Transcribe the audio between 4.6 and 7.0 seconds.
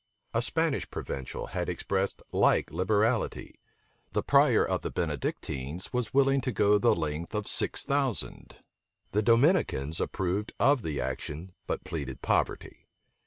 of the Benedictines was willing to go the